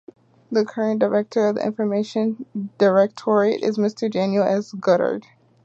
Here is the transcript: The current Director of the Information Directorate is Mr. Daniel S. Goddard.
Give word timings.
The 0.51 0.65
current 0.65 0.99
Director 0.99 1.45
of 1.47 1.57
the 1.57 1.63
Information 1.63 2.47
Directorate 2.79 3.61
is 3.61 3.77
Mr. 3.77 4.09
Daniel 4.09 4.41
S. 4.41 4.71
Goddard. 4.73 5.27